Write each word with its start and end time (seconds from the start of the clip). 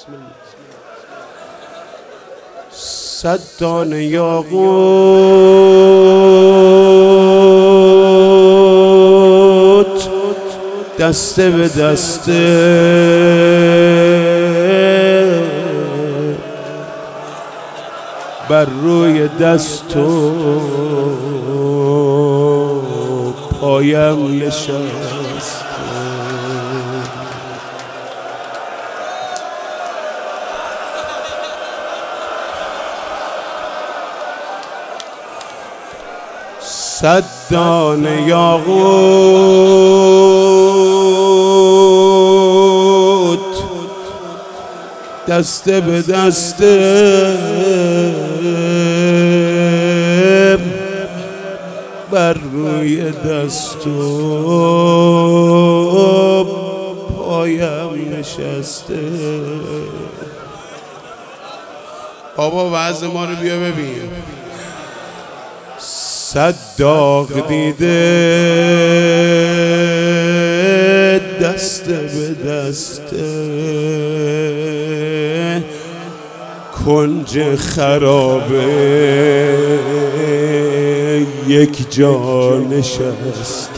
بسم 0.00 0.12
الله. 0.12 0.24
صد 2.70 3.40
یاقوت 3.92 4.50
دسته 10.98 11.50
به 11.50 11.68
دسته 11.68 12.32
بر 18.48 18.64
روی 18.64 19.28
دست 19.28 19.96
و 19.96 20.32
پایم 23.60 24.42
نشست 24.42 24.99
صد 37.00 37.24
دانه 37.50 38.22
یاقوت. 38.28 38.60
دسته 45.28 45.80
به 45.80 46.02
دسته 46.02 47.38
بر 52.10 52.32
روی 52.32 53.10
دست 53.10 53.86
و 53.86 53.90
پایم 57.18 58.18
نشسته. 58.18 59.00
بابا 62.36 62.70
وضع 62.72 63.06
ما 63.06 63.24
رو 63.24 63.36
بیا 63.36 63.56
ببین. 63.56 64.10
صد 66.32 66.54
داغ 66.78 67.48
دیده. 67.48 67.90
دست 71.42 71.84
به 71.84 72.50
دست. 72.50 73.02
کنج 76.84 77.56
خرابه. 77.56 78.68
یک 81.48 81.90
جا 81.90 82.58
نشسته. 82.58 83.70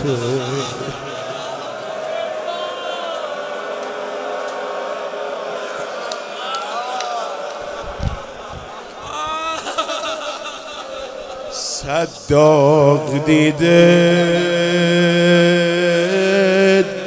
صد 11.83 12.09
داغ 12.29 13.25
دیده 13.25 14.05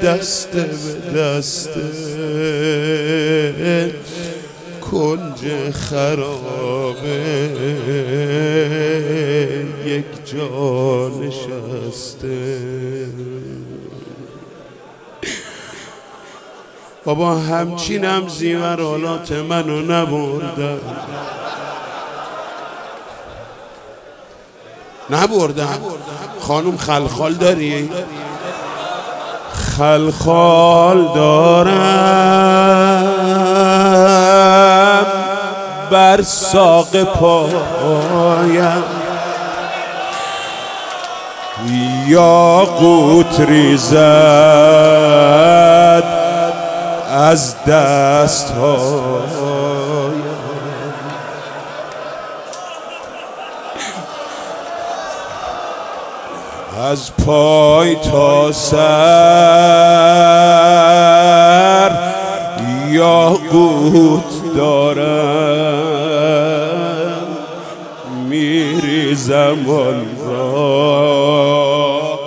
دست 0.04 0.52
به 0.52 1.20
دست 1.20 1.70
کنج 4.92 5.72
خرابه 5.72 7.50
یک 9.86 10.06
جا 10.26 11.12
نشسته. 11.22 12.68
بابا 17.06 17.36
همچینم 17.36 18.28
زیورالات 18.28 19.32
منو 19.32 19.82
نبردن. 19.82 20.80
نبردم. 25.10 25.80
خانم 26.42 26.78
خلخال 26.78 27.34
داری؟ 27.34 27.92
خلخال 29.78 31.08
دارم. 31.16 31.86
بر 35.92 36.22
ساق 36.22 37.04
پایم. 37.04 38.84
یا 42.08 42.66
قوت 42.80 43.40
ریزد 43.40 43.96
از 47.10 47.56
دست 47.64 48.52
هایم 48.52 49.15
از 56.92 57.16
پای 57.16 57.96
تا 57.96 58.52
سر 58.52 58.76
یا 62.90 63.30
قوت 63.30 64.56
دارم. 64.58 65.56
میری 68.30 69.16
زمان 69.16 70.06
را 70.28 72.20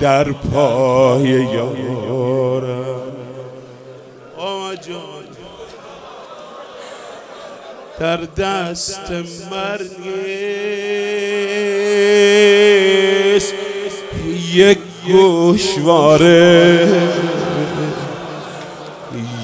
در 0.00 0.24
پای 0.32 1.28
یارم. 1.28 1.76
در 7.98 8.16
دست 8.16 9.10
مرگیست 9.50 10.86
یک 14.56 14.78
گوشواره. 15.06 16.88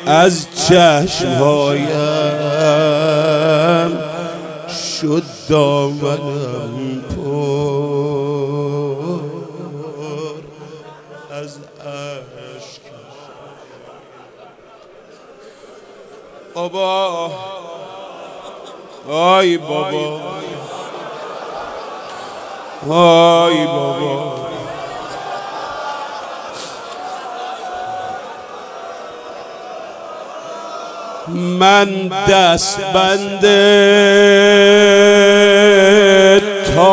از 0.06 0.46
چشمهایم. 0.68 1.90
شد 5.00 5.39
دامنم 5.50 7.02
پر 7.16 8.00
از 11.34 11.58
عشق. 11.80 12.80
بابا 16.54 17.30
آی 19.08 19.58
بابا. 19.58 20.20
آی 22.88 23.66
بابا. 23.66 24.40
من 31.34 32.08
دست 32.28 32.80
بنده 32.94 33.50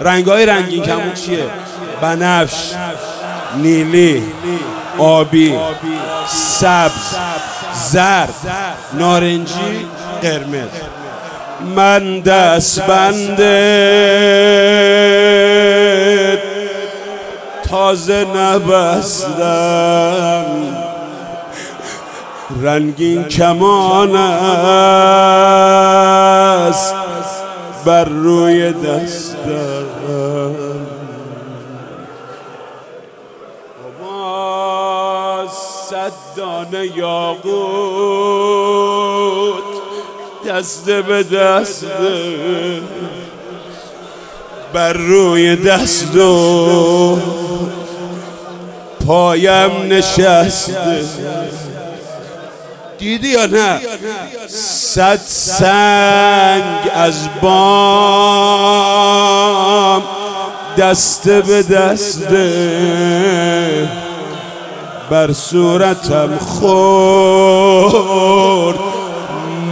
رنگای 0.00 0.46
رنگین 0.46 0.82
کمان 0.82 1.14
چیه؟ 1.14 1.44
بنفش 2.00 2.72
نیلی 3.56 4.32
آبی 4.98 5.58
سبز 6.26 7.16
زرد 7.74 8.34
نارنجی 8.92 9.88
قرمز. 10.22 10.97
من 11.60 12.20
دست 12.20 12.82
بنده 12.82 13.48
تازه 17.64 18.26
نبستم. 18.36 20.44
رنگین 22.62 23.24
کمان 23.24 24.16
است 24.16 25.34
بر 27.84 28.04
روی 28.04 28.72
دستم. 28.72 29.86
ما 34.02 35.46
صد 35.90 36.12
دانه 36.36 36.86
یاقوت. 36.96 37.48
دست 40.48 40.90
به 40.90 41.22
دست. 41.22 41.84
بر 44.72 44.92
روی 44.92 45.56
دست 45.56 46.16
و 46.16 47.18
پایم 49.06 49.70
نشسته. 49.88 51.04
دیدی 52.98 53.28
یا 53.28 53.46
نه؟ 53.46 53.80
صد 54.48 55.20
سنگ 55.26 56.90
از 56.94 57.28
بام 57.42 58.28
دست 60.78 61.28
به 61.28 61.62
دسته 61.62 62.48
بر 65.10 65.32
صورتم 65.32 66.38
خورد. 66.38 67.98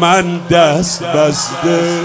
من 0.00 0.40
دست 0.50 1.02
بسته. 1.02 2.00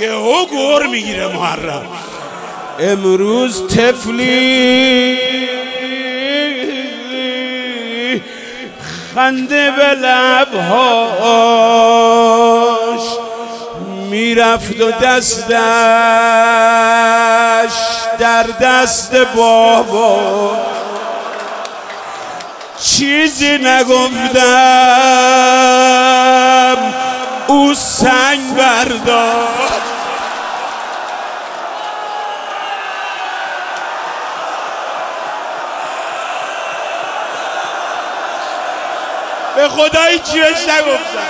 یهو 0.00 0.46
گور 0.46 0.86
می‌گیره 0.86 1.26
محرم. 1.26 1.86
امروز 2.80 3.66
تفلی 3.66 5.47
خنده 9.18 9.70
به 9.70 9.94
لبهاش 9.94 10.60
می‌رفت 14.10 14.80
و 14.80 14.90
دستش 14.90 15.58
در 18.18 18.42
دست 18.42 19.14
بابا. 19.16 20.56
چیزی 22.82 23.58
نگفتم 23.58 24.38
او 27.46 27.74
سنگ 27.74 28.54
برداشت 28.56 29.97
به 39.58 39.68
خدایی 39.68 40.18
چی 40.18 40.40
بهش 40.40 40.68
نگفتم. 40.68 41.28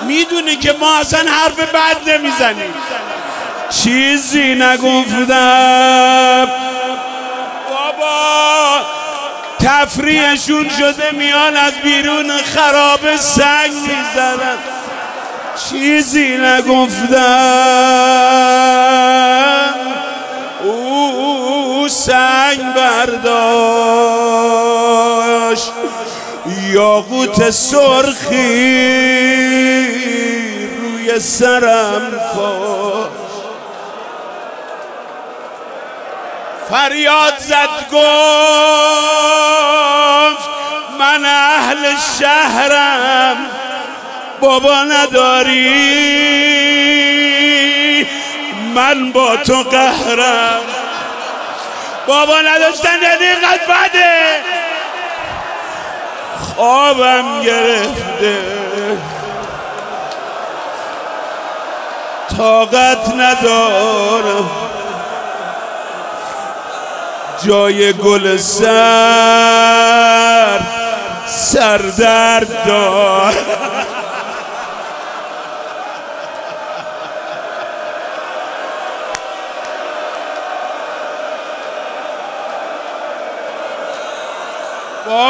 می‌دونی 0.00 0.56
که 0.56 0.72
ما 0.72 0.98
اصلا 0.98 1.30
حرف 1.30 1.58
بد 1.58 2.10
نمی‌زنیم. 2.10 2.74
چیزی 3.70 4.54
نگفتم. 4.54 6.48
بابا 7.70 8.80
تفریحشون 9.58 10.68
شده 10.68 11.10
میان 11.12 11.56
از 11.56 11.72
بیرون 11.82 12.30
خراب 12.30 13.16
سنگ 13.16 13.72
می‌زنن. 13.72 14.58
چیزی 15.70 16.36
نگفتم. 16.36 17.70
سنگ 22.06 22.74
برداشت. 22.76 24.00
یاقوت 26.72 27.50
سرخی 27.50 28.80
روی 30.80 31.20
سرم 31.20 32.20
کاش 32.34 33.10
فریاد 36.70 37.38
زد 37.38 37.88
گفت 37.92 38.00
من 40.98 41.24
اهل 41.24 41.96
شهرم 42.18 43.36
بابا 44.40 44.82
نداری 44.82 46.00
من 48.74 49.12
با 49.12 49.36
تو 49.36 49.62
قهرم. 49.62 50.69
بابا 52.10 52.40
نداشتن 52.40 53.02
یعنی 53.02 53.34
قد 53.34 53.60
بده. 53.60 54.42
خوابم 56.54 57.40
گرفته. 57.40 58.38
طاقت 62.38 63.08
ندارم 63.16 64.50
جای 67.46 67.92
گل 67.92 68.36
سر 68.36 69.80
سردرد 71.26 72.64
دار 72.66 73.34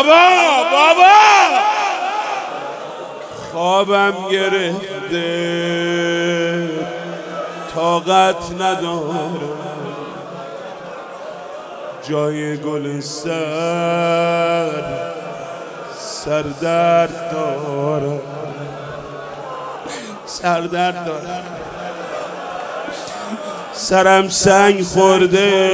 بابا 0.02 0.62
بابا! 0.72 1.60
خوابم 3.52 4.14
گرفته 4.30 5.20
طاقت 7.74 8.52
ندارم. 8.60 9.38
جای 12.08 12.56
گل 12.56 13.00
سر 13.00 14.70
سردرد 15.98 17.30
دارم. 17.32 18.20
سردرد 20.26 21.04
دارم. 21.04 21.44
سرم 23.72 24.28
سنگ 24.28 24.82
خورده 24.82 25.70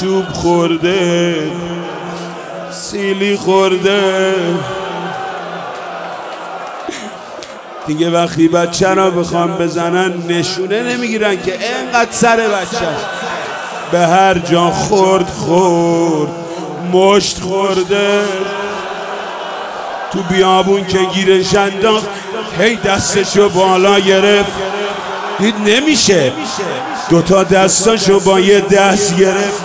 چوب 0.00 0.28
خورده. 0.28 1.50
سیلی 2.78 3.36
خورده. 3.36 4.34
دیگه 7.86 8.10
وقتی 8.10 8.48
بچه 8.48 8.94
را 8.94 9.10
بخوام 9.10 9.56
بزنن 9.56 10.12
نشونه 10.28 10.82
نمی‌گیرن 10.82 11.42
که 11.42 11.58
انقدر 11.78 12.12
سر 12.12 12.36
بچه. 12.36 12.88
به 13.92 13.98
هر 13.98 14.38
جا 14.38 14.70
خورد 14.70 15.28
خورد. 15.28 16.30
مشت 16.92 17.40
خورده. 17.40 18.24
تو 20.12 20.22
بیابون 20.22 20.86
که 20.86 20.98
گیرش 20.98 21.54
انداخت 21.54 22.08
هی 22.58 22.76
دستشو 22.76 23.48
بالا 23.48 23.98
گرفت. 23.98 24.52
دید 25.38 25.54
نمیشه. 25.66 26.32
دوتا 27.10 27.44
دستاشو 27.44 28.20
با 28.20 28.40
یه 28.40 28.60
دست 28.60 29.16
گرفت. 29.16 29.62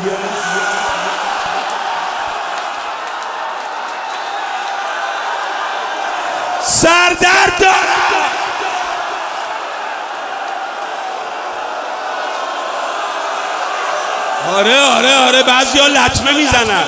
آره 14.49 14.79
آره 14.97 15.15
آره 15.27 15.43
بعضی 15.43 15.79
ها 15.79 15.87
لطمه 15.87 16.31
می‌زنن. 16.31 16.83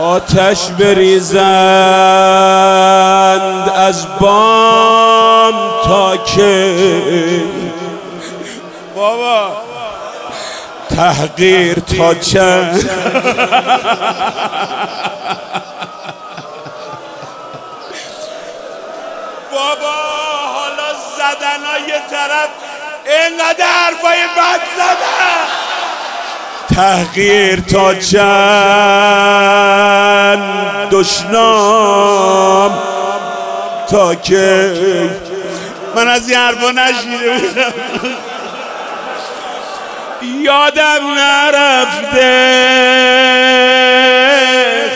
آتش 0.00 0.68
بریزند 0.68 1.38
از 3.76 4.06
بام 4.20 5.54
تا 5.84 6.16
که 6.16 6.74
بابا. 8.96 9.48
تحقیر 10.96 11.78
تا 11.78 12.14
چند 12.14 12.90
بابا 19.58 19.94
حالا 20.54 20.90
زدن 21.16 21.62
یه 21.88 22.00
طرف 22.10 22.50
اینقدر 23.06 23.66
حرفای 23.66 24.20
بد 24.36 24.62
زدن. 24.76 25.46
تحقیر 26.76 27.60
تا 27.60 27.94
چند؟ 27.94 28.18
دشنام. 30.90 32.72
تا 33.90 34.14
که 34.14 34.72
من 35.96 36.08
از 36.08 36.28
این 36.28 36.38
حرفا 36.38 36.70
نشیده 36.70 37.66
یادم 40.22 41.14
نرفته. 41.16 42.48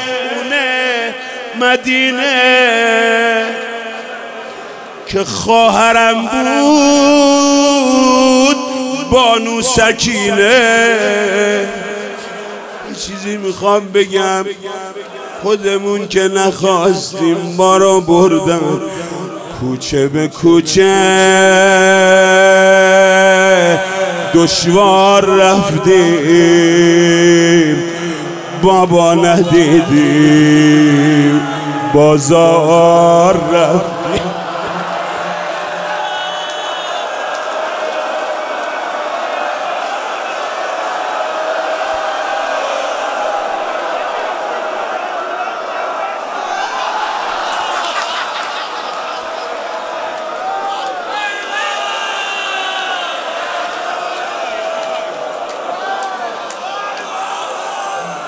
خونه 0.05 1.15
مدینه. 1.61 3.62
که 5.13 5.25
خواهرم 5.25 6.23
بود 6.61 8.57
بانو 9.11 9.63
سکینه 9.63 10.89
چیزی 13.07 13.37
می‌خوام 13.37 13.89
بگم. 13.89 14.45
خودمون 15.43 16.09
که 16.09 16.21
نخواستیم 16.21 17.37
ما 17.57 17.77
رو 17.77 18.01
بردن. 18.01 18.61
کوچه 19.61 20.09
به 20.09 20.29
کوچه. 20.29 20.99
دشوار 24.35 25.25
رفتیم. 25.25 25.93
بابا 28.63 29.15
ندیدیم. 29.15 30.33
بازار 31.95 33.35
رفتیم. 33.53 34.02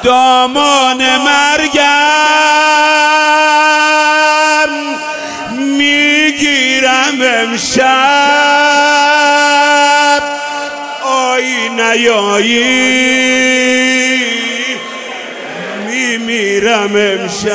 دامان 0.04 1.02
مرگم 1.18 1.84
می‌گیرم 5.50 7.20
امشب. 7.22 7.84
آی 11.02 11.68
نیایی. 11.68 12.64
میمیرم 15.88 16.96
امشب. 16.96 17.54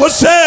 حسین. 0.00 0.45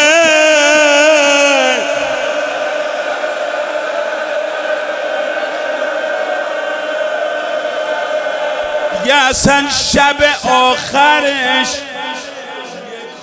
اصلا 9.29 9.69
شب 9.69 10.49
آخرش 10.49 11.67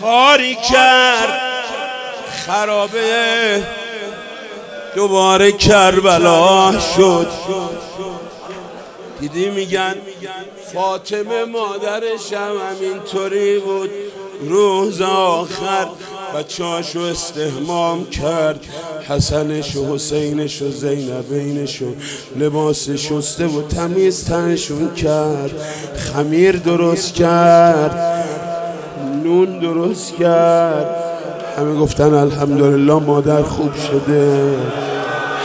کاری 0.00 0.54
کرد. 0.54 1.40
خرابه 2.46 3.62
دوباره 4.94 5.52
کربلا 5.52 6.80
شد. 6.96 7.30
دیدی 9.20 9.50
میگن 9.50 9.94
فاطمه 10.74 11.44
مادرش 11.44 12.32
هم 12.32 12.56
همینطوری 12.70 13.58
بود. 13.58 13.90
روز 14.40 15.00
آخر 15.02 15.86
بچهاشو 16.36 17.00
استهمام 17.00 18.06
کرد. 18.06 18.60
حسنش 19.08 19.76
و 19.76 19.94
حسینش 19.94 20.62
و 20.62 20.70
زینبینش 20.70 21.82
و 21.82 21.86
لباس 22.38 22.90
شسته 22.90 23.46
و 23.46 23.62
تمیز 23.62 24.24
تنشون 24.24 24.94
کرد. 24.94 25.50
خمیر 25.96 26.56
درست 26.56 27.14
کرد. 27.14 28.24
نون 29.24 29.58
درست 29.60 30.16
کرد. 30.16 30.96
همه 31.58 31.74
گفتن 31.74 32.14
الحمدلله 32.14 32.94
مادر 32.94 33.42
خوب 33.42 33.72
شده. 33.74 34.56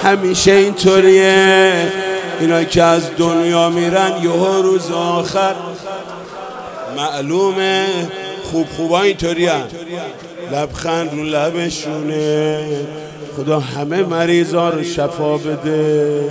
همیشه 0.04 0.52
اینطوریه. 0.52 1.74
اینا 2.40 2.64
که 2.64 2.84
از 2.84 3.04
دنیا 3.18 3.70
میرن 3.70 4.12
یه 4.24 4.62
روز 4.62 4.92
آخر 4.92 5.56
معلومه. 6.98 7.88
خوب 8.52 8.68
خوبا 8.78 9.02
اینطوری 9.02 9.50
لبخند 10.52 11.14
رو 11.14 11.24
لبشونه. 11.24 12.68
خدا 13.38 13.60
همه 13.60 14.04
مریضا 14.04 14.70
رو 14.70 14.84
شفا 14.84 15.38
بده. 15.38 16.30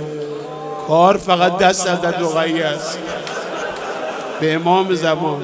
کار 0.87 1.17
فقط 1.17 1.57
دست 1.57 1.87
از 1.87 1.97
رقیه 2.03 2.65
است. 2.65 2.97
به 4.41 4.53
امام 4.53 4.95
زمان. 4.95 5.43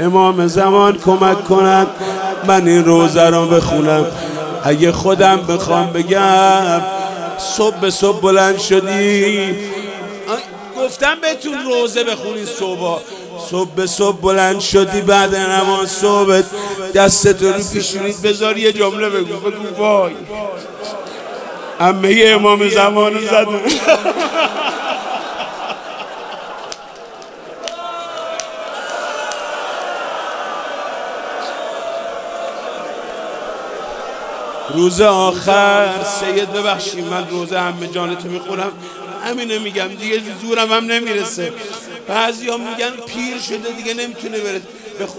امام 0.00 0.46
زمان 0.46 0.98
کمک 0.98 1.44
کنند 1.44 1.86
من 2.46 2.68
این 2.68 2.84
روزه 2.84 3.30
رو 3.30 3.46
بخونم. 3.46 4.06
اگه 4.64 4.92
خودم 4.92 5.36
بخوام 5.36 5.86
بگم 5.86 6.82
صبح 7.38 7.76
به 7.76 7.90
صبح 7.90 8.20
بلند 8.20 8.58
شدی. 8.58 9.54
گفتم 10.78 11.14
بهتون 11.22 11.54
روزه 11.64 12.04
بخونین 12.04 12.44
صبح. 12.44 13.00
صبح 13.52 13.70
به 13.70 13.86
صبح 13.86 14.20
بلند 14.20 14.60
شدی 14.60 15.00
بعد 15.00 15.34
نماز 15.34 15.90
صبح 15.90 16.42
دستتو 16.94 17.52
رو 17.52 17.62
پیشونید 17.72 18.22
بذار 18.22 18.58
یه 18.58 18.72
جمله 18.72 19.08
بگو 19.08 19.36
بگو 19.36 19.76
وای. 19.78 20.12
امه 21.80 22.22
امام 22.26 22.68
زمان 22.68 23.20
زد. 23.20 23.46
روز 34.74 35.00
آخر 35.00 35.88
سید 36.20 36.52
ببخشید 36.52 37.04
من 37.04 37.28
روز 37.30 37.52
همه 37.52 37.86
جانتو 37.86 38.28
می‌خورم. 38.28 38.72
همینه 39.24 39.58
میگم 39.58 39.88
دیگه 39.88 40.20
زورم 40.42 40.72
هم 40.72 40.84
نمی‌رسه. 40.84 41.52
بعضی 42.08 42.48
ها 42.48 42.56
میگن 42.56 42.90
پیر 42.90 43.40
شده 43.40 43.72
دیگه 43.72 43.94
نمی‌تونه 43.94 44.38
بره. 44.38 44.62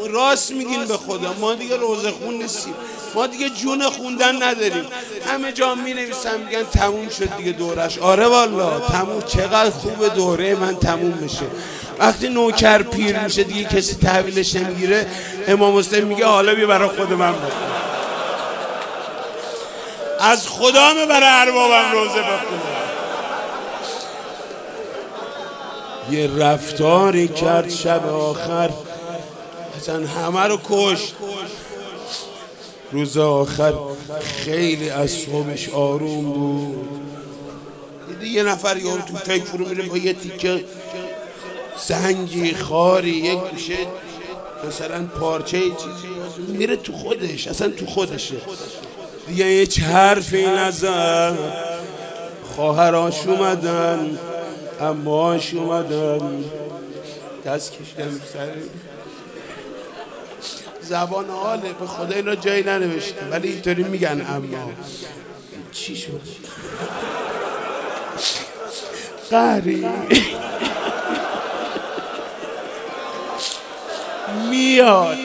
راست 0.10 0.52
میگین 0.52 0.86
به 0.86 0.98
خدا. 0.98 1.34
ما 1.34 1.54
دیگه 1.54 1.78
روزه 1.78 2.12
خون 2.12 2.34
نیستیم. 2.34 2.74
ما 3.16 3.28
دیگه 3.28 3.50
جون 3.50 3.90
خوندن 3.90 4.44
نداریم. 4.44 4.86
همه 5.28 5.52
جا 5.52 5.76
می 5.76 5.94
نویسن 5.94 6.38
میگن 6.38 6.64
تموم 6.64 7.10
شد 7.10 7.38
دیگه 7.38 7.52
دورش. 7.52 7.98
آره 7.98 8.26
والا 8.26 8.80
تموم 8.80 9.22
چقدر 9.22 9.70
خوب 9.70 10.16
دوره 10.16 10.56
من 10.56 10.76
تموم 10.76 11.12
بشه. 11.12 11.46
وقتی 12.00 12.30
نوکر 12.30 12.84
پیر 12.84 13.20
میشه 13.20 13.44
دیگه 13.44 13.64
کسی 13.64 13.96
تحویلش 13.96 14.56
نمی‌گیره. 14.56 15.08
امام 15.48 15.78
حسین 15.78 16.04
میگه 16.04 16.26
حالا 16.26 16.56
بیا 16.56 16.68
برای 16.68 16.90
خود 16.90 17.14
من 17.14 17.32
بخون. 17.32 17.52
از 20.20 20.48
خدا 20.48 21.06
برای 21.10 21.30
اربابم 21.30 21.92
روزه 21.92 22.20
بخونه. 22.20 22.73
یه 26.12 26.28
رفتاری 26.38 27.28
کرد 27.28 27.70
شب 27.70 28.08
آخر. 28.08 28.70
اصلا 29.78 30.08
همه 30.08 30.44
رو 30.44 30.60
کشت. 30.70 31.16
روز 32.92 33.18
آخر 33.18 33.74
خیلی 34.22 34.90
از 34.90 35.12
صبحش 35.12 35.70
آروم 35.70 36.24
بود. 36.24 36.90
یه 38.24 38.44
نفر 38.44 38.78
یه 38.78 38.84
تو 38.84 39.16
فکر 39.16 39.44
فرو 39.44 39.68
میره 39.68 39.84
با 39.84 39.98
یه 39.98 40.14
تیکه 40.14 40.66
سنگی 41.78 42.54
خاری 42.54 43.10
یک 43.10 43.40
گوشه 43.40 43.78
مثلا 44.68 45.06
پارچه 45.20 45.60
چیزی. 45.60 46.58
میره 46.58 46.76
تو 46.76 46.94
خودش 46.94 47.48
اصلا 47.48 47.70
تو 47.70 47.86
خودشه. 47.86 48.36
دیگه 49.28 49.46
هیچ 49.46 49.80
حرفی 49.80 50.46
نزد 50.46 51.38
خواهراش 52.56 53.28
اومدن. 53.28 54.18
اماش 54.84 55.54
اومدن. 55.54 56.44
دست 57.46 57.72
کشیدم 57.72 58.22
سر. 58.34 58.54
زبان 60.82 61.30
حاله 61.30 61.74
به 61.74 61.86
خدا 61.86 62.16
اینا 62.16 62.36
جایی 62.36 62.64
ننوشته 62.64 63.26
ولی 63.32 63.48
اینطوری 63.48 63.84
میگن 63.84 64.26
اما. 64.30 64.72
چی 65.72 65.96
شد؟ 65.96 66.22
قری 69.30 69.88
میاد. 74.50 75.18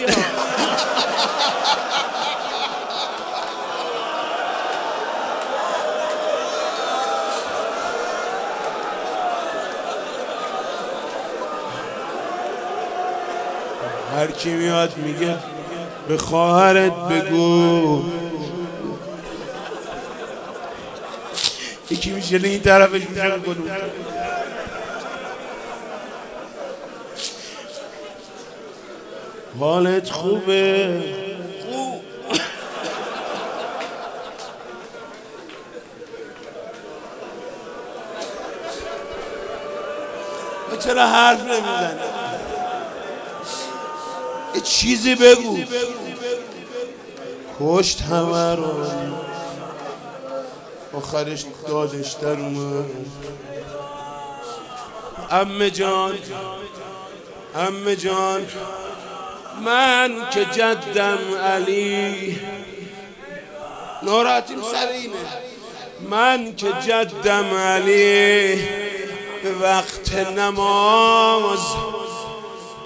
هر 14.18 14.30
کی 14.30 14.50
میاد 14.50 14.96
میگه 14.96 15.37
به 16.08 16.18
خواهرت 16.18 16.92
بگو. 16.92 18.02
یکی 21.90 22.10
میشه 22.10 22.37
این 22.37 22.60
طرفش 22.60 23.00
میشه 23.08 23.32
حالت 29.58 30.10
خوبه. 30.10 31.02
خوب 31.64 32.02
چرا 40.78 41.06
حرف 41.06 41.40
نمی‌زنی؟ 41.40 42.07
چیزی 44.60 45.14
بگو. 45.14 45.58
کشت 47.60 48.02
همه 48.02 48.54
رو. 48.54 48.86
آخرش 50.92 51.44
دادش 51.68 52.12
در 52.12 52.28
اومد. 52.28 52.84
امه 55.30 55.70
جان 55.70 56.18
امه 57.54 57.96
جان 57.96 58.46
من 59.64 60.16
که 60.30 60.44
جدم 60.44 61.18
علی. 61.42 62.40
ناراحتیم 64.02 64.62
سر 64.62 64.88
اینه. 64.88 65.14
من 66.10 66.56
که 66.56 66.72
جدم 66.86 67.54
علی. 67.54 68.68
وقت 69.60 70.14
نماز. 70.14 71.58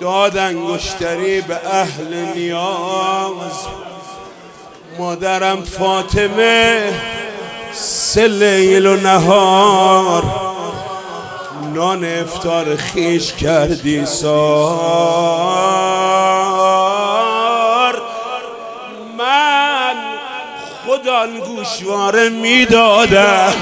داد 0.02 0.36
انگشتری 0.36 1.40
به 1.40 1.56
اهل 1.72 2.14
نیاز. 2.34 3.66
مادرم 4.98 5.62
فاطمه 5.62 6.92
سه 7.72 8.28
و 8.86 8.96
نهار 8.96 10.22
نان 11.74 12.04
افتار 12.04 12.76
خیش 12.76 13.32
کردی 13.32 14.06
سار. 14.06 14.32
من 19.18 19.94
خدا 20.86 21.26
گوشواره 21.26 22.28
می‌دادم. 22.28 23.54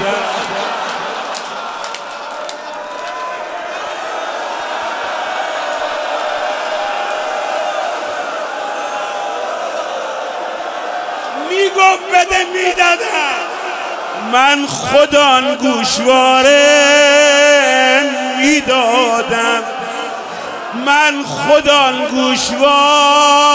من 14.33 14.67
خدا 14.67 15.55
گوشواره 15.55 16.91
می‌دادم. 18.37 19.63
من 20.85 21.23
خدا 21.23 21.91
گوشوار 22.11 23.51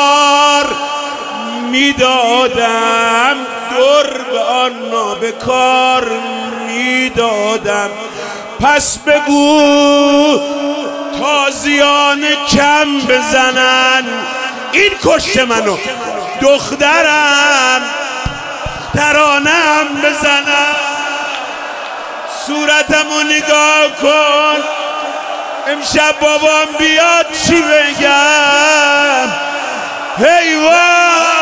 می‌دادم. 1.71 3.37
دور 3.71 4.07
به 4.33 4.41
آن 4.41 4.73
به 5.21 5.33
کار 5.33 6.13
می‌دادم. 6.67 7.91
پس 8.61 8.99
بگو 8.99 10.41
تازیان 11.19 12.25
کم 12.57 12.99
بزنن. 13.09 14.05
این 14.73 14.93
کشت 15.05 15.39
منو. 15.39 15.77
دخترم. 16.43 17.83
ترانم 18.97 20.03
بزنم. 20.03 20.77
صورتمو 22.47 23.23
نگاه 23.23 23.97
کن. 24.03 24.63
امشب 25.67 26.21
بابام 26.21 26.67
بیاد 26.79 27.27
چی 27.47 27.63
بگم؟ 27.63 29.29
هیوان 30.19 31.36